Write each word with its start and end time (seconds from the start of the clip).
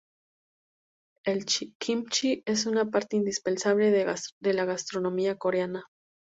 El 1.25 1.45
kimchi 1.45 2.41
es 2.47 2.65
una 2.65 2.85
parte 2.89 3.17
indispensable 3.17 3.91
de 3.91 4.53
la 4.55 4.65
gastronomía 4.65 5.37
coreana. 5.37 5.83